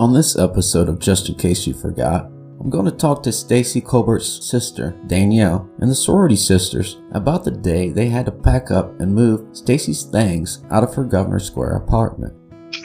[0.00, 2.24] On this episode of Just In Case You Forgot,
[2.58, 7.50] I'm going to talk to Stacey Colbert's sister, Danielle, and the sorority sisters about the
[7.50, 11.72] day they had to pack up and move Stacey's things out of her Governor Square
[11.72, 12.32] apartment.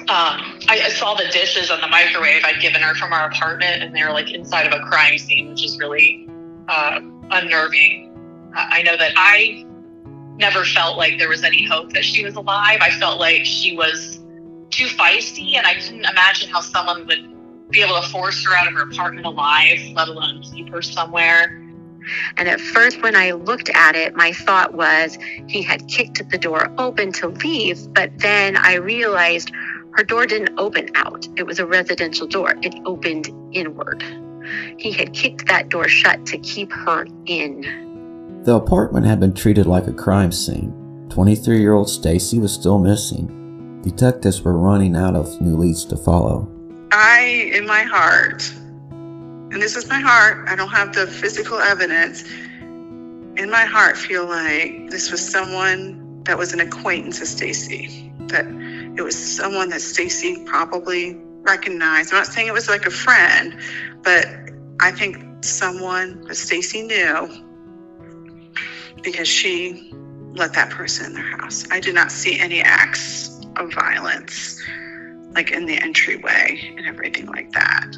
[0.10, 3.96] Um, I, saw the dishes on the microwave I'd given her from our apartment, and
[3.96, 6.28] they were like inside of a crime scene, which is really
[6.68, 7.00] uh,
[7.32, 8.12] unnerving.
[8.54, 9.64] I know that I
[10.36, 12.80] never felt like there was any hope that she was alive.
[12.82, 14.20] I felt like she was
[14.70, 18.68] too feisty, and I couldn't imagine how someone would be able to force her out
[18.68, 21.62] of her apartment alive, let alone keep her somewhere.
[22.38, 26.38] And at first, when I looked at it, my thought was he had kicked the
[26.38, 27.92] door open to leave.
[27.94, 29.52] But then I realized
[29.94, 34.04] her door didn't open out, it was a residential door, it opened inward.
[34.78, 38.42] He had kicked that door shut to keep her in.
[38.44, 41.08] The apartment had been treated like a crime scene.
[41.10, 43.45] 23 year old Stacey was still missing.
[43.86, 46.52] Detectives were running out of new leads to follow.
[46.92, 48.52] I, in my heart,
[48.90, 52.24] and this is my heart, I don't have the physical evidence,
[53.38, 58.12] in my heart feel like this was someone that was an acquaintance of Stacey.
[58.30, 58.48] That
[58.98, 62.12] it was someone that Stacey probably recognized.
[62.12, 63.56] I'm not saying it was like a friend,
[64.02, 64.26] but
[64.80, 67.30] I think someone that Stacey knew
[69.04, 69.94] because she
[70.34, 71.70] let that person in their house.
[71.70, 74.62] I did not see any acts of violence
[75.34, 77.98] like in the entryway and everything like that.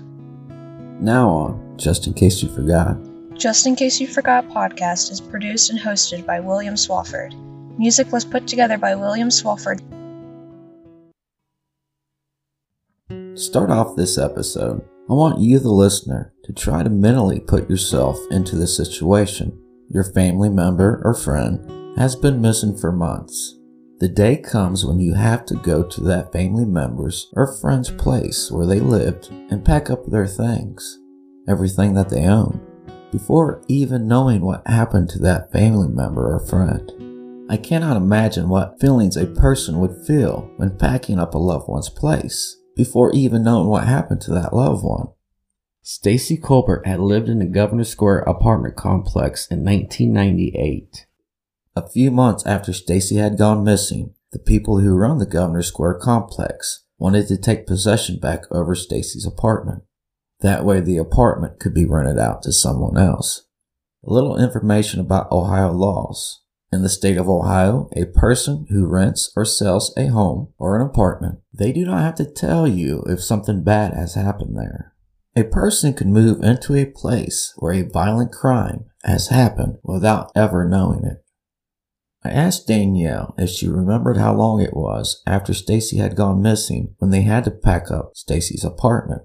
[0.99, 2.97] Now on, just in case you forgot.
[3.37, 7.35] Just in Case You Forgot podcast is produced and hosted by William Swafford.
[7.77, 9.79] Music was put together by William Swafford.
[13.09, 17.69] To start off this episode, I want you, the listener, to try to mentally put
[17.69, 19.61] yourself into the situation.
[19.91, 23.56] Your family member or friend has been missing for months.
[23.99, 28.51] The day comes when you have to go to that family member's or friend's place
[28.51, 30.99] where they lived and pack up their things,
[31.49, 32.61] everything that they own,
[33.11, 36.91] before even knowing what happened to that family member or friend.
[37.49, 41.89] I cannot imagine what feelings a person would feel when packing up a loved one's
[41.89, 45.07] place before even knowing what happened to that loved one.
[45.81, 51.06] Stacey Colbert had lived in the Governor Square apartment complex in 1998.
[51.77, 55.99] A few months after Stacey had gone missing, the people who run the Governor Square
[55.99, 59.83] complex wanted to take possession back over Stacey's apartment.
[60.39, 63.43] That way the apartment could be rented out to someone else.
[64.03, 66.41] A little information about Ohio laws.
[66.73, 70.81] In the state of Ohio, a person who rents or sells a home or an
[70.81, 74.95] apartment, they do not have to tell you if something bad has happened there.
[75.35, 80.67] A person can move into a place where a violent crime has happened without ever
[80.67, 81.23] knowing it.
[82.23, 86.95] I asked Danielle if she remembered how long it was after Stacey had gone missing
[86.97, 89.21] when they had to pack up Stacey's apartment.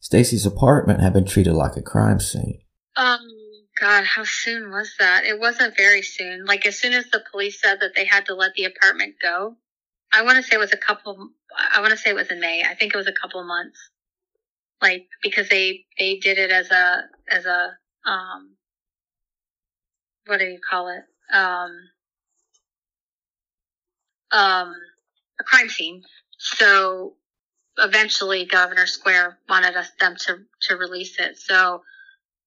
[0.00, 2.60] Stacey's apartment had been treated like a crime scene.
[2.96, 3.20] Um,
[3.80, 5.24] God, how soon was that?
[5.24, 6.44] It wasn't very soon.
[6.44, 9.56] Like, as soon as the police said that they had to let the apartment go,
[10.12, 11.30] I want to say it was a couple,
[11.72, 12.62] I want to say it was in May.
[12.62, 13.78] I think it was a couple of months.
[14.80, 17.70] Like, because they, they did it as a, as a,
[18.08, 18.56] um,
[20.26, 21.02] what do you call it?
[21.34, 21.70] Um,
[24.34, 24.74] um,
[25.40, 26.02] a crime scene.
[26.38, 27.14] So
[27.78, 31.38] eventually Governor Square wanted us them to to release it.
[31.38, 31.82] So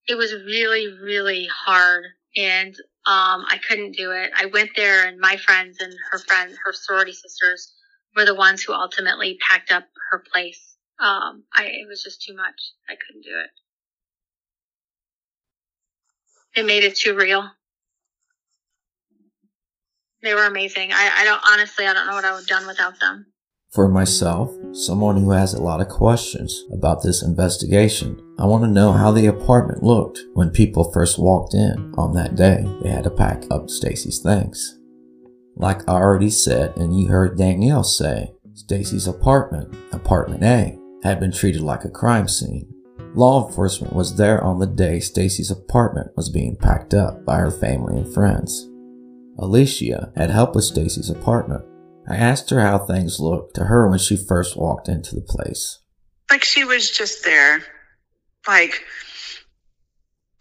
[0.08, 2.06] it was really really hard
[2.36, 2.76] and
[3.06, 4.32] um, I couldn't do it.
[4.36, 7.74] I went there and my friends and her friends, her sorority sisters
[8.16, 10.76] were the ones who ultimately packed up her place.
[11.00, 12.74] Um, I, it was just too much.
[12.90, 13.50] I couldn't do it.
[16.60, 17.50] It made it too real.
[20.28, 20.92] They were amazing.
[20.92, 23.28] I, I don't honestly I don't know what I would have done without them.
[23.72, 28.70] For myself, someone who has a lot of questions about this investigation, I want to
[28.70, 33.06] know how the apartment looked when people first walked in on that day they had
[33.06, 34.78] to pack up Stacey's things.
[35.56, 41.32] Like I already said and you heard Danielle say, Stacey's apartment, apartment A, had been
[41.32, 42.70] treated like a crime scene.
[43.16, 47.50] Law enforcement was there on the day Stacey's apartment was being packed up by her
[47.50, 48.68] family and friends.
[49.38, 51.64] Alicia had helped with Stacey's apartment.
[52.10, 55.80] I asked her how things looked to her when she first walked into the place.
[56.30, 57.62] Like she was just there.
[58.48, 58.84] Like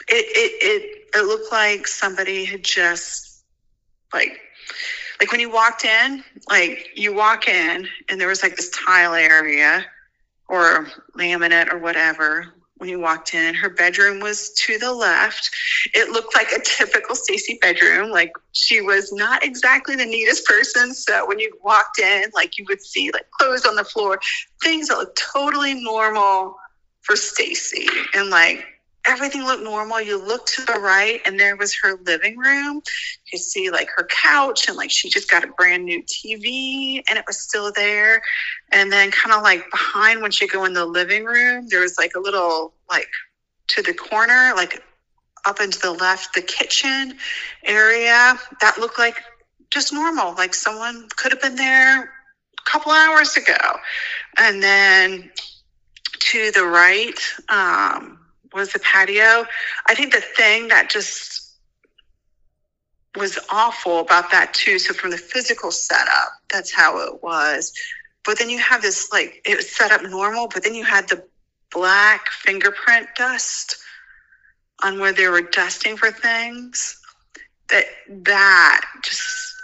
[0.09, 3.43] it it it, it looked like somebody had just
[4.13, 4.41] like
[5.21, 9.15] like when you walked in, like you walk in and there was like this tile
[9.15, 9.85] area
[10.49, 10.87] or
[11.19, 13.55] laminate or whatever, when you walked in.
[13.55, 15.51] Her bedroom was to the left.
[15.95, 18.11] It looked like a typical Stacey bedroom.
[18.11, 20.95] Like she was not exactly the neatest person.
[20.95, 24.21] So when you walked in, like you would see like clothes on the floor,
[24.63, 26.57] things that looked totally normal
[27.03, 27.87] for Stacey.
[28.15, 28.65] And like
[29.07, 30.01] everything looked normal.
[30.01, 32.83] You looked to the right, and there was her living room.
[33.33, 37.19] You see like her couch, and like she just got a brand new TV, and
[37.19, 38.23] it was still there.
[38.73, 41.99] And then, kind of like behind when you go in the living room, there was
[41.99, 43.09] like a little like
[43.69, 44.83] to the corner, like
[45.45, 47.17] up into the left, the kitchen
[47.65, 49.23] area that looked like
[49.71, 53.79] just normal, like someone could have been there a couple hours ago.
[54.37, 55.31] And then
[56.19, 57.19] to the right,
[57.49, 58.19] um,
[58.53, 59.47] was the patio.
[59.87, 61.47] I think the thing that just
[63.17, 64.79] was awful about that too.
[64.79, 67.73] So from the physical setup, that's how it was.
[68.25, 71.09] But then you have this like it was set up normal, but then you had
[71.09, 71.25] the
[71.73, 73.77] black fingerprint dust
[74.83, 77.01] on where they were dusting for things.
[77.71, 77.87] That
[78.25, 79.55] that just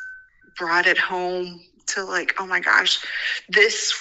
[0.57, 3.05] brought it home to like, oh my gosh,
[3.49, 3.93] this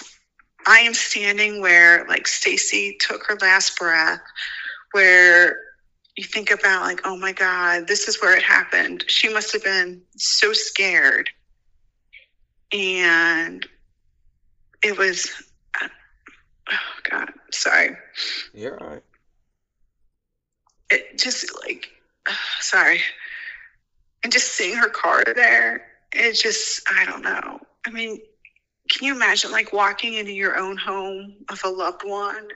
[0.66, 4.22] I am standing where like Stacey took her last breath
[4.92, 5.58] where
[6.16, 9.04] you think about like oh my god this is where it happened.
[9.08, 11.30] She must have been so scared.
[12.74, 13.66] And
[14.82, 15.30] it was
[15.82, 15.88] uh,
[16.72, 17.98] oh god sorry.
[18.54, 19.04] You're all right.
[20.90, 21.90] It just like
[22.28, 23.02] uh, sorry.
[24.24, 27.60] And just seeing her car there it just i don't know.
[27.86, 28.20] I mean
[28.90, 32.48] can you imagine like walking into your own home of a loved one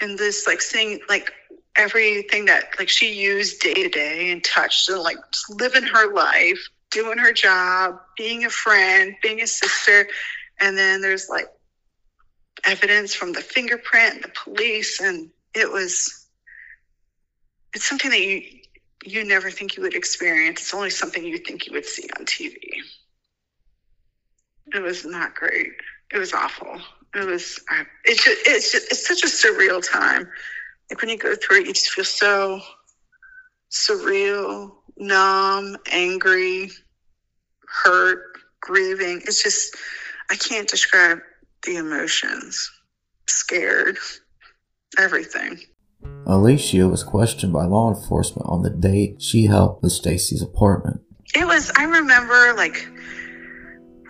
[0.00, 1.32] and this like seeing like
[1.76, 5.18] everything that like she used day to day and touched and like
[5.48, 10.08] living her life doing her job being a friend being a sister.
[10.60, 11.46] And then there's like
[12.64, 16.26] evidence from the fingerprint and the police and it was
[17.74, 18.42] it's something that you
[19.02, 20.60] you never think you would experience.
[20.60, 22.56] It's only something you think you would see on tv
[24.74, 25.72] it was not great.
[26.12, 26.80] It was awful
[27.14, 27.60] it was
[28.04, 30.28] it's just, it's just, it's such a surreal time.
[30.90, 32.60] Like when you go through it you just feel so
[33.70, 36.70] surreal numb angry
[37.82, 38.22] hurt
[38.60, 39.22] grieving.
[39.24, 39.76] It's just
[40.30, 41.18] i can't describe
[41.64, 42.70] the emotions.
[43.26, 43.98] Scared.
[44.98, 45.60] Everything.
[46.26, 51.00] Alicia was questioned by law enforcement on the date she helped with stacey's apartment.
[51.34, 52.88] It was i remember like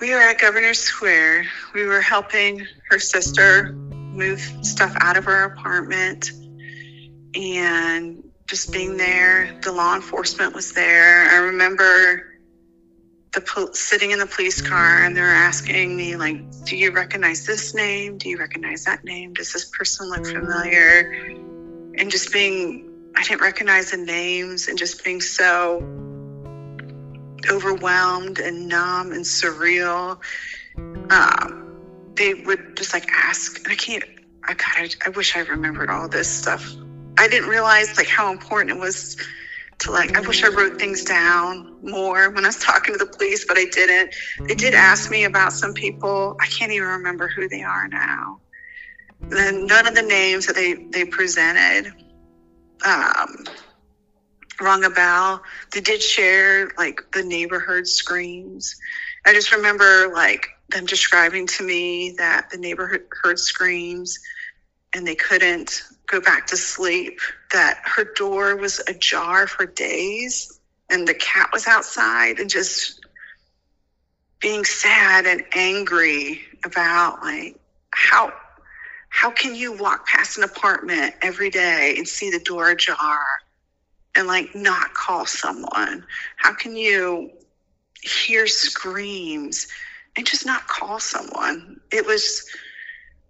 [0.00, 1.46] we were at Governor Square.
[1.74, 6.30] We were helping her sister move stuff out of her apartment
[7.34, 9.58] and just being there.
[9.62, 11.30] The law enforcement was there.
[11.30, 12.26] I remember
[13.32, 17.46] the sitting in the police car and they were asking me like, "Do you recognize
[17.46, 18.18] this name?
[18.18, 19.34] Do you recognize that name?
[19.34, 21.12] Does this person look familiar?"
[21.96, 25.80] And just being, I didn't recognize the names and just being so
[27.50, 30.18] overwhelmed and numb and surreal.
[30.76, 34.04] Um, they would just like ask, and I can't,
[34.44, 36.74] I God, I, I wish I remembered all this stuff.
[37.18, 39.16] I didn't realize like how important it was
[39.80, 43.10] to like, I wish I wrote things down more when I was talking to the
[43.10, 44.14] police, but I didn't.
[44.46, 46.36] They did ask me about some people.
[46.40, 48.40] I can't even remember who they are now.
[49.22, 51.92] And none of the names that they, they presented.
[52.84, 53.44] Um,
[54.60, 55.42] rung a bell.
[55.72, 58.76] They did share like the neighborhood screams.
[59.26, 64.18] I just remember like them describing to me that the neighborhood heard screams
[64.94, 67.20] and they couldn't go back to sleep,
[67.52, 73.00] that her door was ajar for days and the cat was outside and just
[74.40, 77.56] being sad and angry about like
[77.90, 78.32] how
[79.08, 83.20] how can you walk past an apartment every day and see the door ajar
[84.14, 86.04] and like not call someone?
[86.36, 87.30] How can you
[88.02, 89.66] hear screams
[90.16, 91.80] and just not call someone?
[91.90, 92.44] It was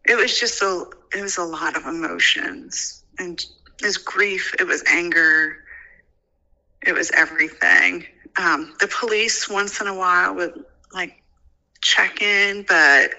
[0.05, 0.85] it was just a
[1.15, 3.45] it was a lot of emotions and
[3.81, 5.59] it was grief, it was anger,
[6.83, 8.07] it was everything.
[8.37, 11.23] Um, the police once in a while would like
[11.81, 13.11] check in, but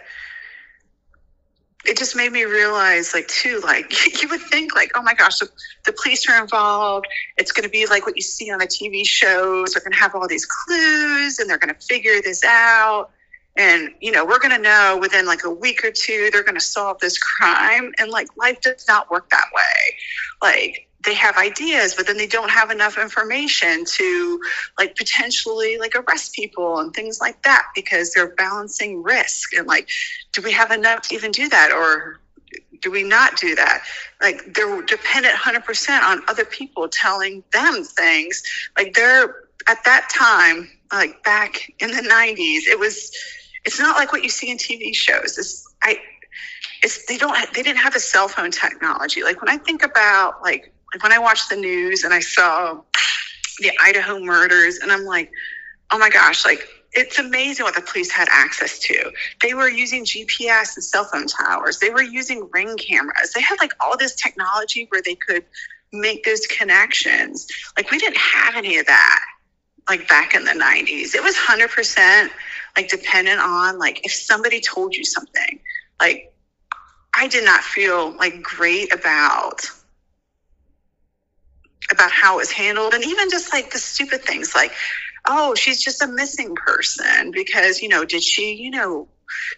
[1.86, 5.40] it just made me realize like too like you would think like oh my gosh
[5.40, 5.50] the,
[5.86, 7.08] the police are involved.
[7.38, 9.74] It's going to be like what you see on the tv shows.
[9.74, 13.10] They're going to have all these clues and they're going to figure this out.
[13.58, 16.56] And you know we're going to know within like a week or two they're going
[16.56, 17.94] to solve this crime.
[17.98, 19.96] And like life does not work that way.
[20.42, 24.40] Like they have ideas but then they don't have enough information to
[24.78, 29.90] like potentially like arrest people and things like that because they're balancing risk and like
[30.34, 32.20] do we have enough to even do that or
[32.82, 33.84] do we not do that?
[34.22, 38.44] Like they're dependent 100% on other people telling them things.
[38.76, 39.36] Like they're
[39.68, 43.12] at that time, like back in the 90s, it was.
[43.64, 45.38] It's not like what you see in TV shows.
[45.38, 46.00] It's I.
[46.84, 49.24] It's they don't they didn't have a cell phone technology.
[49.24, 52.82] Like when I think about like when I watched the news and I saw
[53.60, 55.32] the Idaho murders, and I'm like,
[55.92, 59.12] oh my gosh, like it's amazing what the police had access to.
[59.42, 61.80] They were using GPS and cell phone towers.
[61.80, 63.32] They were using ring cameras.
[63.34, 65.46] They had like all this technology where they could
[65.94, 67.48] make those connections.
[67.78, 69.26] Like we didn't have any of that
[69.88, 71.16] like back in the 90s.
[71.16, 72.30] It was 100%
[72.76, 75.60] like dependent on like if somebody told you something.
[76.00, 76.34] Like
[77.16, 79.62] I did not feel like great about
[81.92, 84.74] about how it was handled and even just like the stupid things like
[85.28, 89.08] oh, she's just a missing person because, you know, did she, you know,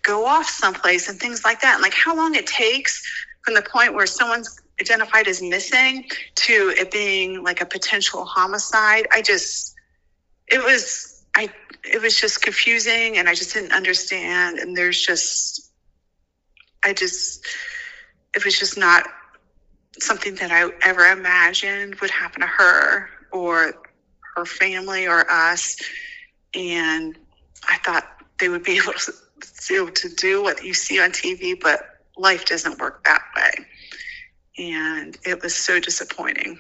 [0.02, 1.76] go off someplace and things like that.
[1.76, 3.04] And like how long it takes
[3.44, 9.08] from the point where someone's identified as missing to it being like a potential homicide.
[9.12, 9.76] I just,
[10.48, 11.50] it was, I,
[11.84, 14.60] it was just confusing and I just didn't understand.
[14.60, 15.72] And there's just,
[16.84, 17.46] I just,
[18.36, 19.08] it was just not
[20.00, 23.74] something that I ever imagined would happen to her or
[24.36, 25.78] her family or us.
[26.54, 27.18] And
[27.68, 28.08] I thought
[28.40, 29.14] they would be able to,
[29.72, 31.82] able to do what you see on TV, but
[32.18, 33.66] life doesn't work that way.
[34.58, 36.60] And it was so disappointing.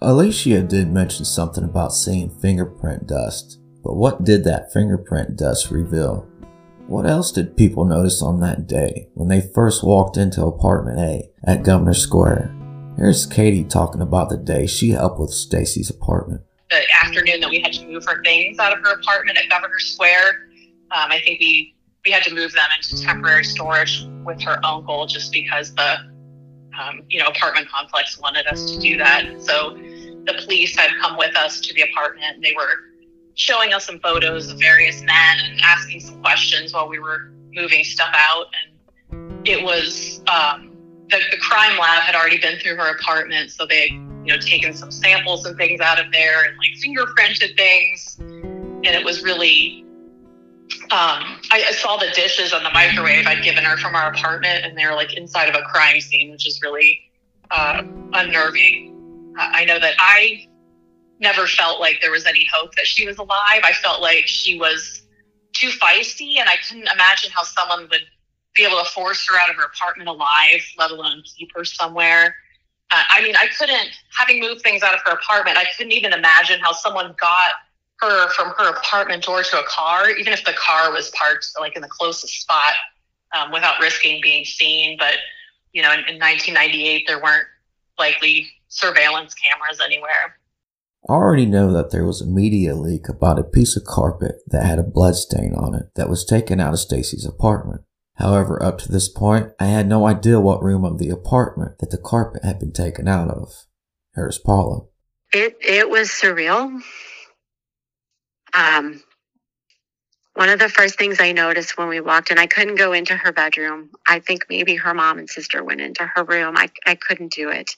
[0.00, 6.28] Alicia did mention something about seeing fingerprint dust, but what did that fingerprint dust reveal?
[6.86, 11.30] What else did people notice on that day when they first walked into apartment A
[11.46, 12.54] at Governor Square?
[12.96, 16.42] Here's Katie talking about the day she helped with Stacey's apartment
[16.74, 19.78] the afternoon that we had to move her things out of her apartment at Governor
[19.78, 20.48] Square.
[20.90, 21.74] Um, I think we
[22.04, 25.96] we had to move them into temporary storage with her uncle just because the
[26.78, 29.24] um, you know apartment complex wanted us to do that.
[29.40, 29.76] So
[30.26, 32.76] the police had come with us to the apartment and they were
[33.34, 37.84] showing us some photos of various men and asking some questions while we were moving
[37.84, 38.46] stuff out.
[39.10, 40.73] And it was um,
[41.10, 43.88] the, the crime lab had already been through her apartment, so they
[44.24, 48.16] you know, taken some samples and things out of there and like fingerprinted things.
[48.18, 49.84] And it was really,
[50.84, 54.64] um, I, I saw the dishes on the microwave I'd given her from our apartment
[54.64, 57.00] and they were like inside of a crime scene, which is really
[57.50, 57.82] uh,
[58.14, 59.34] unnerving.
[59.36, 60.46] I know that I
[61.18, 63.60] never felt like there was any hope that she was alive.
[63.62, 65.02] I felt like she was
[65.52, 68.02] too feisty, and I couldn't imagine how someone would
[68.54, 72.36] be able to force her out of her apartment alive, let alone keep her somewhere.
[72.90, 76.12] Uh, I mean, I couldn't, having moved things out of her apartment, I couldn't even
[76.12, 77.52] imagine how someone got
[78.00, 81.76] her from her apartment door to a car, even if the car was parked like
[81.76, 82.74] in the closest spot
[83.32, 84.96] um, without risking being seen.
[84.98, 85.16] But,
[85.72, 87.46] you know, in, in 1998, there weren't
[87.98, 90.36] likely surveillance cameras anywhere.
[91.08, 94.64] I already know that there was a media leak about a piece of carpet that
[94.64, 97.82] had a blood stain on it that was taken out of Stacey's apartment.
[98.16, 101.90] However, up to this point, I had no idea what room of the apartment that
[101.90, 103.66] the carpet had been taken out of.
[104.14, 104.82] Here's Paula.
[105.32, 106.80] It it was surreal.
[108.52, 109.02] Um,
[110.34, 113.16] one of the first things I noticed when we walked in, I couldn't go into
[113.16, 113.90] her bedroom.
[114.06, 116.56] I think maybe her mom and sister went into her room.
[116.56, 117.76] I, I couldn't do it.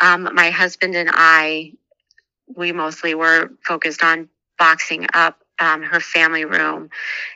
[0.00, 1.72] Um, my husband and I,
[2.54, 4.28] we mostly were focused on
[4.58, 6.90] boxing up um, her family room.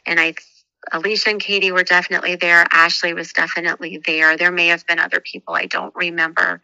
[0.05, 0.35] And I
[0.93, 2.67] Alicia and Katie were definitely there.
[2.71, 4.37] Ashley was definitely there.
[4.37, 6.61] There may have been other people I don't remember,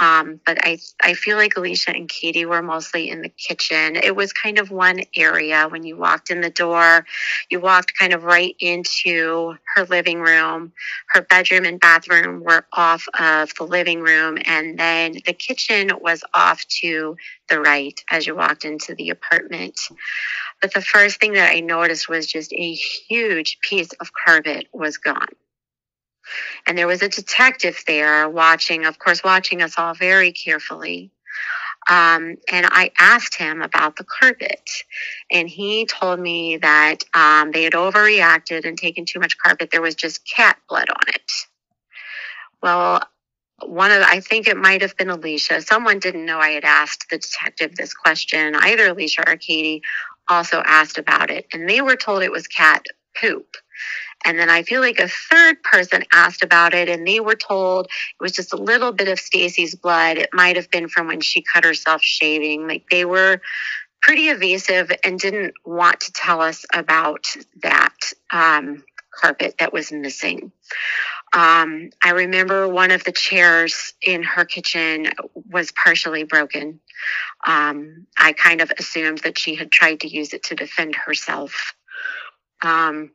[0.00, 3.96] um, but I I feel like Alicia and Katie were mostly in the kitchen.
[3.96, 7.06] It was kind of one area when you walked in the door.
[7.50, 10.72] You walked kind of right into her living room.
[11.08, 16.24] Her bedroom and bathroom were off of the living room, and then the kitchen was
[16.34, 17.16] off to
[17.48, 19.78] the right as you walked into the apartment.
[20.60, 24.96] But the first thing that I noticed was just a huge piece of carpet was
[24.98, 25.28] gone.
[26.66, 31.12] And there was a detective there watching, of course, watching us all very carefully.
[31.88, 34.68] Um, and I asked him about the carpet,
[35.30, 39.70] and he told me that um, they had overreacted and taken too much carpet.
[39.70, 41.32] There was just cat blood on it.
[42.60, 43.02] Well,
[43.64, 45.62] one of the, I think it might have been Alicia.
[45.62, 49.82] Someone didn't know I had asked the detective this question, either Alicia or Katie,
[50.28, 52.84] also asked about it, and they were told it was cat
[53.18, 53.56] poop.
[54.24, 57.86] And then I feel like a third person asked about it, and they were told
[57.86, 60.18] it was just a little bit of Stacey's blood.
[60.18, 62.66] It might have been from when she cut herself shaving.
[62.66, 63.40] Like they were
[64.02, 67.26] pretty evasive and didn't want to tell us about
[67.62, 67.94] that
[68.30, 68.82] um,
[69.12, 70.52] carpet that was missing.
[71.32, 75.08] Um, I remember one of the chairs in her kitchen
[75.50, 76.80] was partially broken.
[77.46, 81.74] Um, I kind of assumed that she had tried to use it to defend herself.
[82.62, 83.10] Um,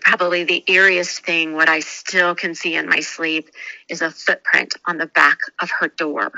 [0.00, 3.48] probably the eeriest thing, what I still can see in my sleep,
[3.88, 6.32] is a footprint on the back of her door.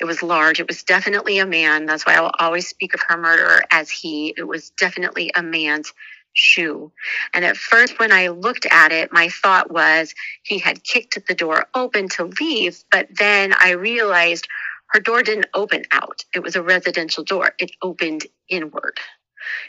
[0.00, 0.60] It was large.
[0.60, 1.86] It was definitely a man.
[1.86, 4.34] That's why I will always speak of her murderer as he.
[4.36, 5.92] It was definitely a man's
[6.38, 6.92] shoe.
[7.34, 11.34] And at first, when I looked at it, my thought was he had kicked the
[11.34, 12.82] door open to leave.
[12.90, 14.46] But then I realized
[14.88, 18.98] her door didn't open out, it was a residential door, it opened inward.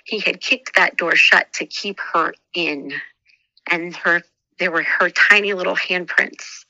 [0.05, 2.93] He had kicked that door shut to keep her in.
[3.69, 4.21] And her
[4.59, 6.65] there were her tiny little handprints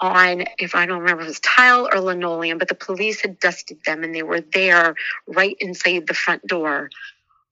[0.00, 3.78] on, if I don't remember, it was tile or linoleum, but the police had dusted
[3.86, 4.94] them and they were there
[5.26, 6.90] right inside the front door.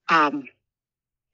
[0.07, 0.43] Um,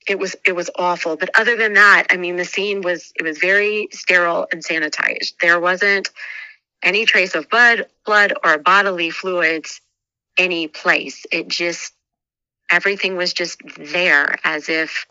[0.08, 1.18] it was it was awful.
[1.18, 5.34] But other than that, I mean, the scene was it was very sterile and sanitized.
[5.42, 6.10] There wasn't
[6.82, 9.82] any trace of blood, blood or bodily fluids
[10.38, 11.26] any place.
[11.32, 11.94] It just
[12.72, 15.06] everything was just there as if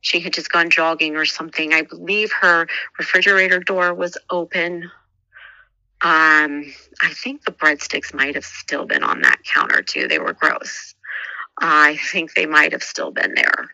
[0.00, 1.72] she had just gone jogging or something.
[1.72, 2.66] I believe her
[2.98, 4.90] refrigerator door was open.
[6.02, 10.06] Um, I think the breadsticks might have still been on that counter too.
[10.06, 10.94] They were gross.
[11.58, 13.70] I think they might have still been there.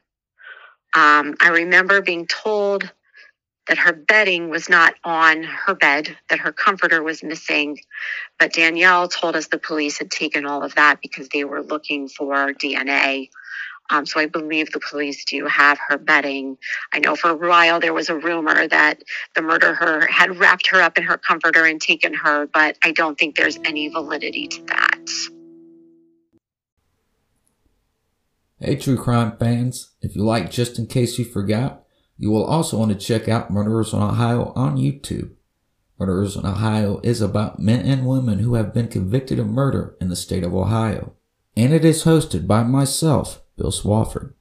[0.95, 2.91] Um, I remember being told
[3.69, 7.79] that her bedding was not on her bed, that her comforter was missing.
[8.39, 12.09] But Danielle told us the police had taken all of that because they were looking
[12.09, 13.29] for DNA
[13.91, 16.57] um, so I believe the police do have her bedding.
[16.93, 19.03] I know for a while there was a rumor that
[19.35, 23.19] the murderer had wrapped her up in her comforter and taken her, but I don't
[23.19, 25.40] think there's any validity to that.
[28.63, 31.83] Hey, true crime fans, if you like Just In Case You Forgot,
[32.19, 35.31] you will also want to check out Murderers in Ohio on YouTube.
[35.99, 40.11] Murderers in Ohio is about men and women who have been convicted of murder in
[40.11, 41.15] the state of Ohio.
[41.57, 44.35] And it is hosted by myself, Bill Swafford.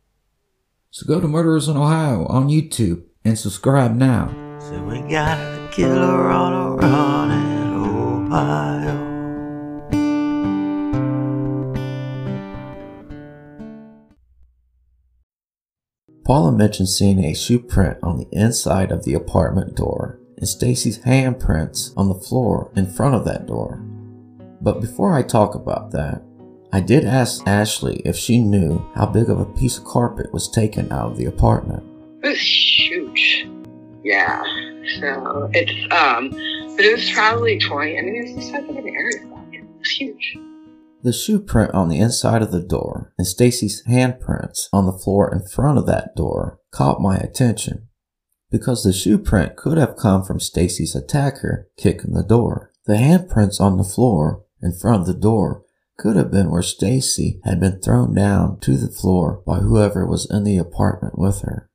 [0.92, 4.58] So go to Murderers in Ohio on YouTube and subscribe now.
[4.60, 9.09] So we got a killer on a run in Ohio.
[16.30, 21.00] Paula mentioned seeing a shoe print on the inside of the apartment door and Stacey's
[21.00, 23.82] handprints on the floor in front of that door.
[24.62, 26.22] But before I talk about that,
[26.72, 30.48] I did ask Ashley if she knew how big of a piece of carpet was
[30.48, 31.82] taken out of the apartment.
[32.22, 33.50] It was huge.
[34.04, 34.44] Yeah.
[35.00, 36.30] So it's um
[36.76, 39.18] but it was probably twenty I mean it was the size of an area
[39.52, 40.38] It was huge.
[41.02, 45.34] The shoe print on the inside of the door and Stacey's handprints on the floor
[45.34, 47.88] in front of that door caught my attention
[48.52, 52.72] because the shoe print could have come from Stacey's attacker kicking the door.
[52.86, 55.64] The handprints on the floor in front of the door
[55.98, 60.30] could have been where Stacey had been thrown down to the floor by whoever was
[60.30, 61.69] in the apartment with her.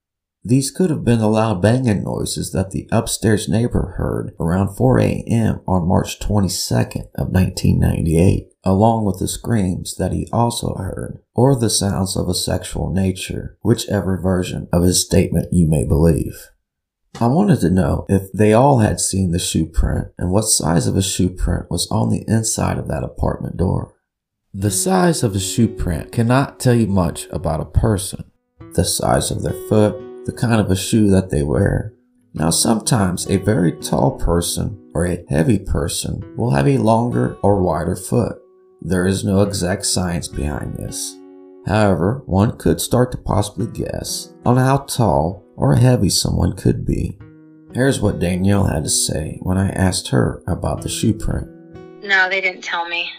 [0.46, 5.00] These could have been the loud banging noises that the upstairs neighbor heard around 4
[5.00, 5.62] a.m.
[5.66, 11.70] on March 22nd of 1998, along with the screams that he also heard, or the
[11.70, 16.50] sounds of a sexual nature, whichever version of his statement you may believe.
[17.18, 20.86] I wanted to know if they all had seen the shoe print and what size
[20.86, 23.94] of a shoe print was on the inside of that apartment door.
[24.52, 28.30] The size of a shoe print cannot tell you much about a person.
[28.74, 31.92] The size of their foot, the kind of a shoe that they wear.
[32.32, 37.62] Now, sometimes a very tall person or a heavy person will have a longer or
[37.62, 38.36] wider foot.
[38.82, 41.16] There is no exact science behind this.
[41.66, 47.18] However, one could start to possibly guess on how tall or heavy someone could be.
[47.72, 51.48] Here's what Danielle had to say when I asked her about the shoe print.
[52.02, 53.10] No, they didn't tell me.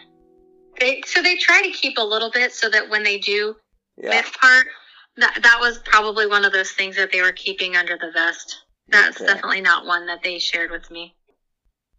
[0.80, 3.56] They so they try to keep a little bit so that when they do
[3.98, 4.10] yeah.
[4.10, 4.68] miss part,
[5.18, 8.64] that that was probably one of those things that they were keeping under the vest.
[8.88, 9.34] That's okay.
[9.34, 11.16] definitely not one that they shared with me.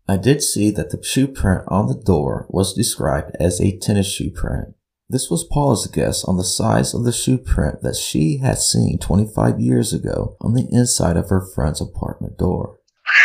[0.08, 4.12] I did see that the shoe print on the door was described as a tennis
[4.12, 4.74] shoe print.
[5.08, 8.98] This was Paula's guess on the size of the shoe print that she had seen
[8.98, 12.78] 25 years ago on the inside of her friend's apartment door.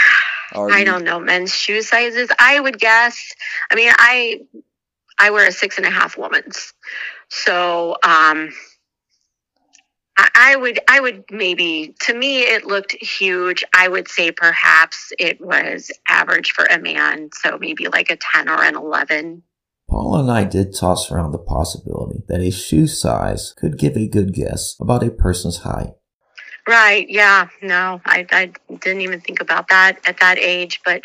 [0.53, 2.29] I don't know men's shoe sizes.
[2.37, 3.31] I would guess.
[3.71, 4.41] I mean, I
[5.17, 6.73] I wear a six and a half woman's.
[7.29, 8.49] So, um,
[10.35, 13.63] I, would, I would maybe, to me, it looked huge.
[13.73, 17.29] I would say perhaps it was average for a man.
[17.33, 19.43] So maybe like a 10 or an 11.
[19.89, 24.07] Paula and I did toss around the possibility that a shoe size could give a
[24.07, 25.93] good guess about a person's height.
[26.67, 27.09] Right.
[27.09, 27.49] Yeah.
[27.61, 30.79] No, I, I didn't even think about that at that age.
[30.85, 31.03] But,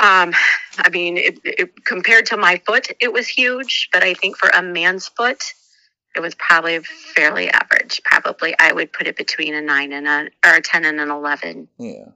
[0.00, 0.34] um,
[0.78, 3.88] I mean, it, it, compared to my foot, it was huge.
[3.92, 5.42] But I think for a man's foot,
[6.18, 8.02] it was probably fairly average.
[8.04, 11.10] Probably, I would put it between a nine and a or a ten and an
[11.10, 11.68] eleven.
[11.78, 12.06] Yeah.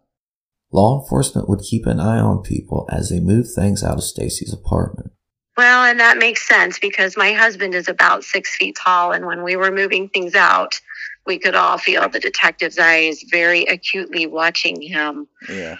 [0.72, 4.52] Law enforcement would keep an eye on people as they moved things out of Stacey's
[4.52, 5.12] apartment.
[5.56, 9.44] Well, and that makes sense because my husband is about six feet tall, and when
[9.44, 10.80] we were moving things out,
[11.24, 15.28] we could all feel the detective's eyes very acutely watching him.
[15.48, 15.76] Yeah.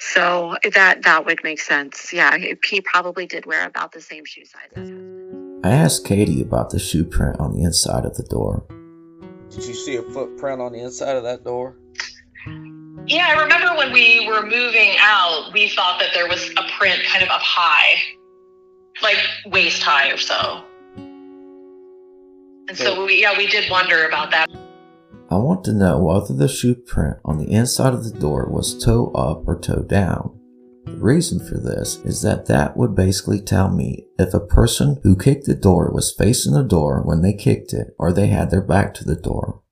[0.00, 2.12] So that that would make sense.
[2.12, 4.90] Yeah, he probably did wear about the same shoe size as.
[5.64, 8.66] I asked Katie about the shoe print on the inside of the door.
[9.48, 11.78] Did you see a footprint on the inside of that door?
[13.06, 17.02] Yeah, I remember when we were moving out, we thought that there was a print
[17.06, 17.94] kind of up high,
[19.02, 20.62] like waist high or so.
[22.68, 24.50] And so, we, yeah, we did wonder about that.
[25.30, 28.84] I want to know whether the shoe print on the inside of the door was
[28.84, 30.38] toe up or toe down.
[31.00, 35.46] Reason for this is that that would basically tell me if a person who kicked
[35.46, 38.94] the door was facing the door when they kicked it or they had their back
[38.94, 39.62] to the door.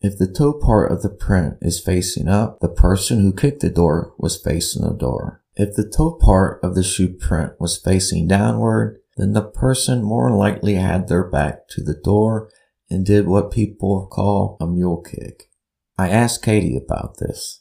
[0.00, 3.70] If the toe part of the print is facing up, the person who kicked the
[3.70, 5.42] door was facing the door.
[5.54, 10.30] If the toe part of the shoe print was facing downward, then the person more
[10.30, 12.50] likely had their back to the door
[12.88, 15.50] and did what people call a mule kick.
[15.98, 17.60] I asked Katie about this.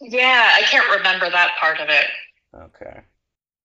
[0.00, 2.06] Yeah, I can't remember that part of it.
[2.54, 3.00] Okay.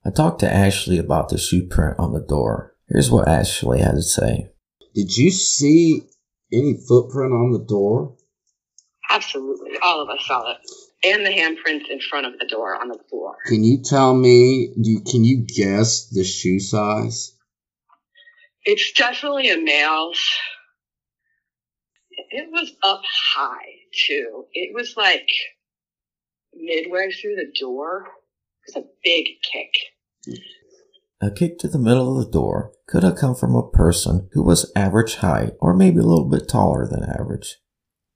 [0.06, 2.76] I talked to Ashley about the shoe print on the door.
[2.88, 4.52] Here's what Ashley had to say.
[4.96, 6.04] Did you see
[6.52, 8.16] any footprint on the door?
[9.10, 9.72] Absolutely.
[9.84, 10.58] All of us saw it.
[11.04, 13.36] And the handprints in front of the door on the floor.
[13.46, 17.34] Can you tell me, do you, can you guess the shoe size?
[18.66, 20.20] It's definitely a male's
[22.30, 24.46] it was up high too.
[24.54, 25.28] It was like
[26.54, 28.08] midway through the door.
[28.68, 30.40] It was a big kick.
[31.22, 34.44] A kick to the middle of the door could have come from a person who
[34.44, 37.58] was average height or maybe a little bit taller than average.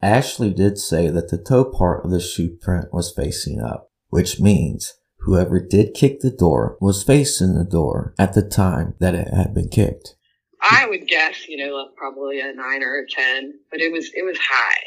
[0.02, 4.40] Ashley did say that the toe part of the shoe print was facing up, which
[4.40, 9.34] means whoever did kick the door was facing the door at the time that it
[9.34, 10.16] had been kicked.
[10.62, 14.24] I would guess, you know, probably a nine or a ten, but it was it
[14.24, 14.84] was high.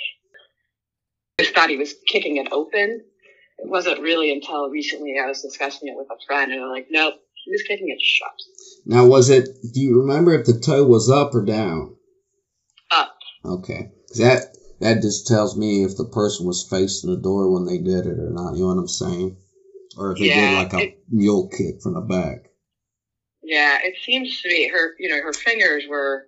[1.39, 3.05] I just thought he was kicking it open.
[3.59, 6.87] It wasn't really until recently I was discussing it with a friend, and I'm like,
[6.91, 7.15] nope,
[7.45, 8.33] he was kicking it shut.
[8.85, 9.49] Now, was it?
[9.73, 11.97] Do you remember if the toe was up or down?
[12.91, 13.15] Up.
[13.45, 14.47] Okay, that
[14.81, 18.19] that just tells me if the person was facing the door when they did it
[18.19, 18.55] or not.
[18.55, 19.37] You know what I'm saying?
[19.97, 22.51] Or if they Yeah, did like a it- mule kick from the back.
[23.43, 24.95] Yeah, it seems to be her.
[24.99, 26.27] You know, her fingers were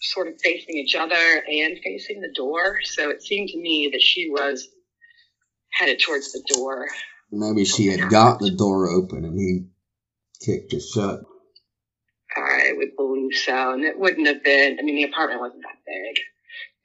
[0.00, 4.00] sort of facing each other and facing the door, so it seemed to me that
[4.00, 4.68] she was
[5.72, 6.86] headed towards the door.
[7.32, 9.66] Maybe she had got the door open and he
[10.44, 11.20] kicked it shut.
[12.36, 14.78] I would believe so, and it wouldn't have been.
[14.78, 16.16] I mean, the apartment wasn't that big.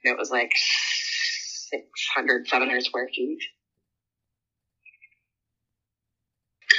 [0.04, 3.40] It was like 600, 700 square feet.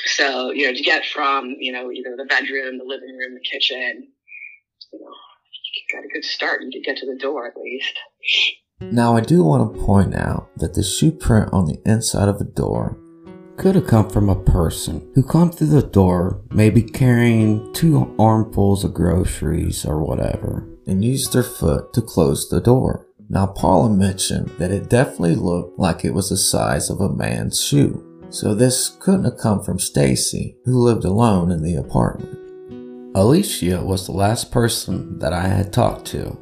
[0.07, 3.41] So, you know, to get from, you know, either the bedroom, the living room, the
[3.41, 4.09] kitchen,
[4.93, 5.07] you know,
[5.75, 6.63] you got a good start.
[6.63, 7.99] You could get to the door at least.
[8.91, 12.41] Now, I do want to point out that the shoe print on the inside of
[12.41, 12.99] a door
[13.57, 18.83] could have come from a person who come through the door, maybe carrying two armfuls
[18.83, 23.07] of groceries or whatever, and used their foot to close the door.
[23.29, 27.63] Now, Paula mentioned that it definitely looked like it was the size of a man's
[27.63, 32.39] shoe, so this couldn't have come from Stacey, who lived alone in the apartment.
[33.15, 36.37] Alicia was the last person that I had talked to.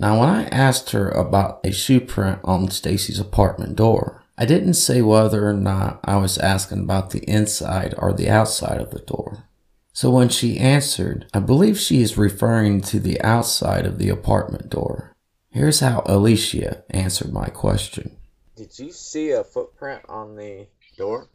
[0.00, 4.74] Now, when I asked her about a shoe print on Stacey's apartment door, I didn't
[4.74, 9.00] say whether or not I was asking about the inside or the outside of the
[9.00, 9.44] door.
[9.92, 14.70] So when she answered, I believe she is referring to the outside of the apartment
[14.70, 15.14] door.
[15.50, 18.16] Here's how Alicia answered my question.
[18.56, 21.28] Did you see a footprint on the door?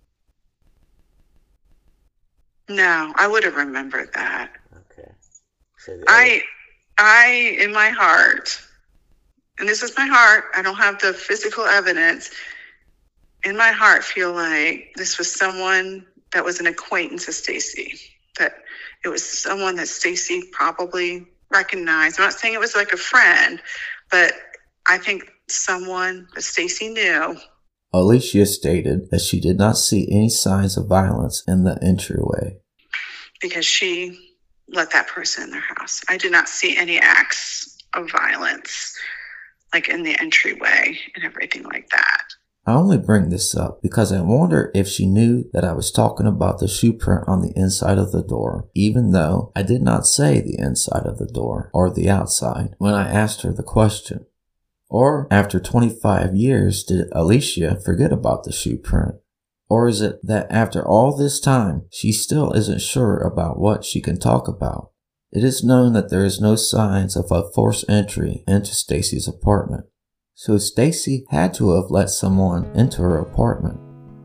[2.68, 4.54] No, I would have remembered that.
[4.74, 5.12] Okay.
[5.78, 6.42] So the I,
[6.98, 8.62] I, in my heart,
[9.60, 12.32] and this is my heart, I don't have the physical evidence.
[13.44, 17.94] In my heart, feel like this was someone that was an acquaintance of Stacey.
[18.40, 18.56] That
[19.04, 22.20] it was someone that Stacey probably recognized.
[22.20, 23.62] I'm not saying it was like a friend,
[24.12, 24.34] but
[24.88, 27.38] I think someone that Stacey knew.
[27.94, 32.58] Alicia stated that she did not see any signs of violence in the entryway.
[33.42, 34.25] because she
[34.68, 36.02] let that person in their house.
[36.10, 38.96] I did not see any acts of violence.
[39.74, 42.24] like in the entryway and everything like that.
[42.66, 46.26] I only bring this up because I wonder if she knew that I was talking
[46.26, 50.08] about the shoe print on the inside of the door, even though I did not
[50.08, 54.26] say the inside of the door or the outside when I asked her the question.
[54.90, 59.16] Or after 25 years, did Alicia forget about the shoe print?
[59.70, 64.02] Or is it that after all this time, she still isn't sure about what she
[64.02, 64.92] can talk about?
[65.32, 69.86] It is known that there is no signs of a forced entry into Stacey's apartment.
[70.34, 73.80] So Stacey had to have let someone into her apartment.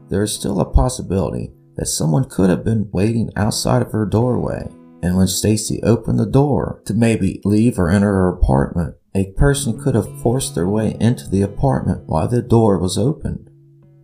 [0.09, 4.69] There is still a possibility that someone could have been waiting outside of her doorway.
[5.03, 9.81] And when Stacey opened the door to maybe leave or enter her apartment, a person
[9.81, 13.50] could have forced their way into the apartment while the door was open.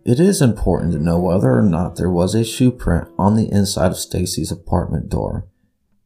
[0.07, 3.51] It is important to know whether or not there was a shoe print on the
[3.51, 5.49] inside of Stacey's apartment door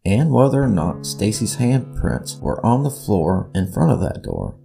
[0.03, 4.57] and whether or not Stacey's handprints were on the floor in front of that door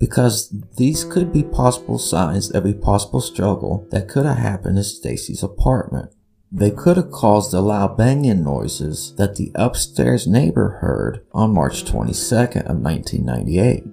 [0.00, 4.82] because these could be possible signs of a possible struggle that could have happened in
[4.82, 6.12] Stacey's apartment.
[6.50, 11.84] They could have caused the loud banging noises that the upstairs neighbor heard on March
[11.84, 13.84] 22nd of 1998.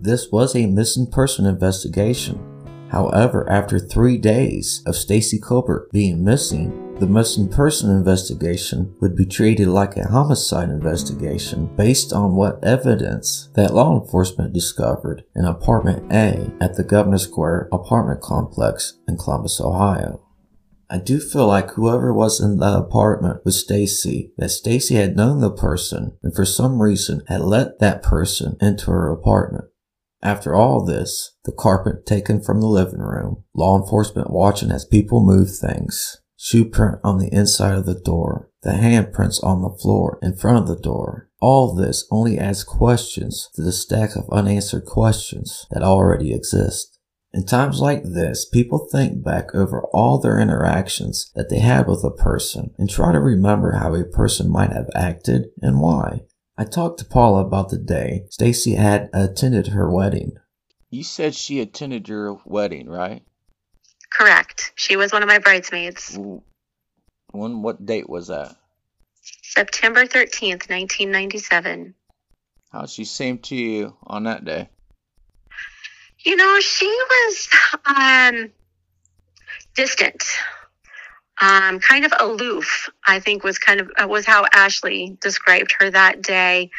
[0.00, 2.47] This was a missing person investigation.
[2.90, 9.26] However, after three days of Stacey Colbert being missing, the missing person investigation would be
[9.26, 16.12] treated like a homicide investigation based on what evidence that law enforcement discovered in apartment
[16.12, 20.20] A at the Governor Square apartment complex in Columbus, Ohio.
[20.90, 25.40] I do feel like whoever was in the apartment with Stacey, that Stacey had known
[25.40, 29.66] the person and for some reason had let that person into her apartment.
[30.22, 35.24] After all this, the carpet taken from the living room, law enforcement watching as people
[35.24, 40.18] move things, shoe print on the inside of the door, the handprints on the floor
[40.20, 41.28] in front of the door.
[41.40, 46.98] All this only adds questions to the stack of unanswered questions that already exist.
[47.32, 52.02] In times like this, people think back over all their interactions that they had with
[52.02, 56.22] a person and try to remember how a person might have acted and why.
[56.60, 60.38] I talked to Paula about the day Stacey had attended her wedding.
[60.90, 63.22] You said she attended your wedding, right?
[64.10, 64.72] Correct.
[64.74, 66.18] She was one of my bridesmaids.
[67.30, 68.56] When what date was that?
[69.22, 71.94] September 13th, 1997.
[72.72, 74.68] How she seem to you on that day?
[76.18, 77.48] You know, she was
[77.86, 78.50] um
[79.76, 80.24] distant.
[81.40, 85.90] Um, kind of aloof, I think was kind of uh, was how Ashley described her
[85.90, 86.70] that day.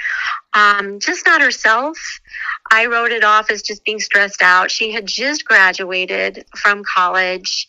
[0.54, 1.98] Um, just not herself.
[2.72, 4.70] I wrote it off as just being stressed out.
[4.70, 7.68] She had just graduated from college.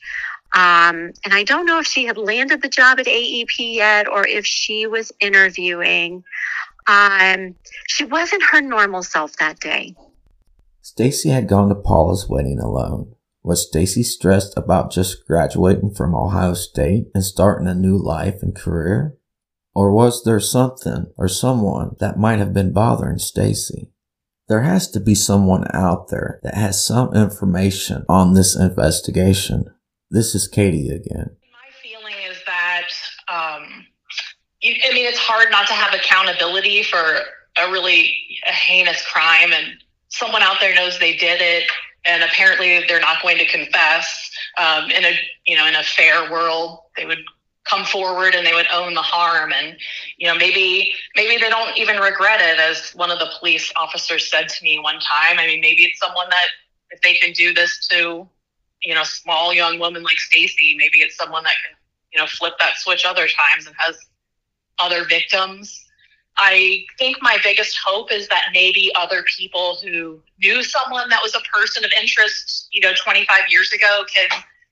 [0.53, 4.27] Um, and I don't know if she had landed the job at AEP yet or
[4.27, 6.25] if she was interviewing.
[6.89, 7.55] Um,
[7.87, 9.95] she wasn't her normal self that day.
[10.83, 13.15] Stacey had gone to Paula's wedding alone.
[13.43, 18.55] Was Stacey stressed about just graduating from Ohio State and starting a new life and
[18.55, 19.17] career?
[19.75, 23.91] Or was there something or someone that might have been bothering Stacey?
[24.49, 29.65] There has to be someone out there that has some information on this investigation.
[30.11, 31.37] This is Katie again.
[31.53, 32.89] My feeling is that,
[33.29, 33.87] um,
[34.63, 36.99] I mean, it's hard not to have accountability for
[37.57, 38.13] a really
[38.47, 39.67] a heinous crime, and
[40.09, 41.65] someone out there knows they did it,
[42.05, 44.31] and apparently they're not going to confess.
[44.59, 45.13] Um, in a
[45.47, 47.21] you know in a fair world, they would
[47.65, 49.53] come forward and they would own the harm.
[49.53, 49.77] And
[50.19, 54.31] you know maybe maybe they don't even regret it as one of the police officers
[54.31, 55.39] said to me one time.
[55.39, 56.47] I mean maybe it's someone that
[56.91, 58.29] if they can do this to
[58.83, 61.77] you know small young woman like stacey maybe it's someone that can
[62.13, 63.99] you know flip that switch other times and has
[64.79, 65.85] other victims
[66.41, 71.35] i think my biggest hope is that maybe other people who knew someone that was
[71.35, 74.29] a person of interest you know 25 years ago can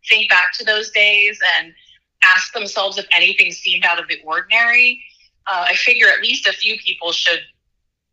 [0.09, 1.73] think back to those days and
[2.23, 5.01] ask themselves if anything seemed out of the ordinary.
[5.47, 7.41] Uh, I figure at least a few people should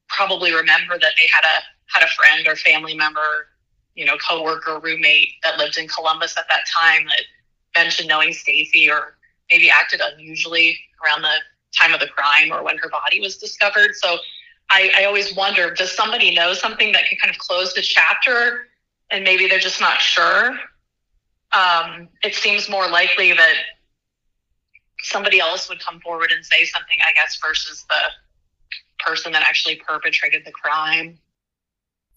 [0.07, 3.47] probably remember that they had a had a friend or family member,
[3.95, 7.21] you know, coworker, roommate that lived in Columbus at that time that
[7.75, 9.17] mentioned knowing Stacey or
[9.51, 11.35] maybe acted unusually around the
[11.79, 13.95] time of the crime or when her body was discovered.
[13.95, 14.17] So
[14.69, 18.67] I, I always wonder, does somebody know something that can kind of close the chapter
[19.11, 20.57] and maybe they're just not sure?
[21.51, 23.55] Um, it seems more likely that
[25.01, 29.75] somebody else would come forward and say something, I guess, versus the person that actually
[29.75, 31.19] perpetrated the crime.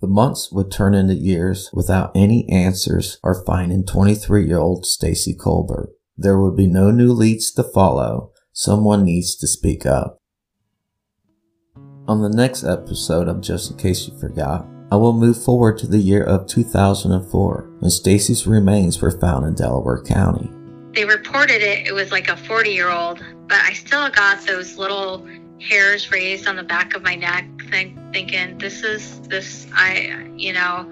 [0.00, 5.34] The months would turn into years without any answers or finding 23 year old Stacey
[5.34, 5.90] Colbert.
[6.16, 8.32] There would be no new leads to follow.
[8.58, 10.18] Someone needs to speak up.
[12.08, 15.86] On the next episode of Just In Case You Forgot, I will move forward to
[15.86, 20.50] the year of 2004 when Stacey's remains were found in Delaware County.
[20.92, 24.76] They reported it, it was like a 40 year old, but I still got those
[24.76, 25.24] little
[25.60, 30.52] hairs raised on the back of my neck, think, thinking, this is this, I, you
[30.52, 30.84] know,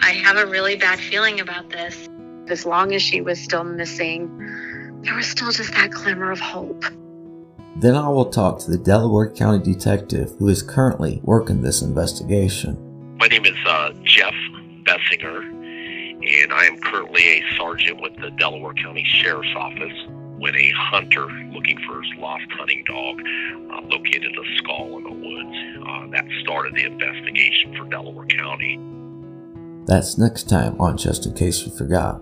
[0.00, 2.08] I have a really bad feeling about this.
[2.48, 4.57] As long as she was still missing,
[5.02, 6.84] there was still just that glimmer of hope.
[7.76, 13.16] Then I will talk to the Delaware County detective who is currently working this investigation.
[13.18, 14.34] My name is uh, Jeff
[14.84, 19.92] Bessinger, and I am currently a sergeant with the Delaware County Sheriff's Office
[20.38, 23.20] when a hunter looking for his lost hunting dog
[23.72, 25.88] uh, located a skull in the woods.
[25.88, 28.78] Uh, that started the investigation for Delaware County.
[29.86, 32.20] That's next time on Just In Case You Forgot.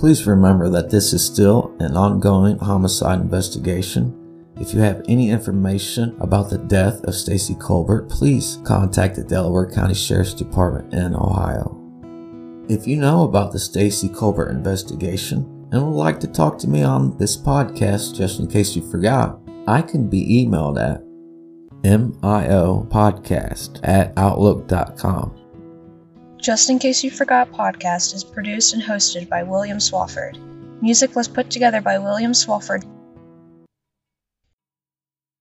[0.00, 4.16] Please remember that this is still an ongoing homicide investigation.
[4.58, 9.70] If you have any information about the death of Stacey Colbert, please contact the Delaware
[9.70, 11.76] County Sheriff's Department in Ohio.
[12.70, 16.82] If you know about the Stacey Colbert investigation and would like to talk to me
[16.82, 21.02] on this podcast just in case you forgot, I can be emailed at
[21.82, 25.39] miopodcast at outlook.com.
[26.40, 30.38] Just in Case You Forgot podcast is produced and hosted by William Swafford.
[30.80, 32.82] Music was put together by William Swafford